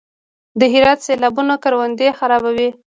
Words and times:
د 0.59 0.61
هرات 0.73 0.99
سیلابونه 1.07 1.53
کروندې 1.63 2.07
خرابوي؟ 2.19 2.69